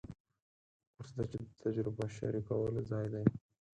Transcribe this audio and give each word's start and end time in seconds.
کورس 0.93 1.11
د 1.17 1.19
تجربه 1.61 2.05
شریکولو 2.17 2.81
ځای 2.91 3.05
دی. 3.13 3.25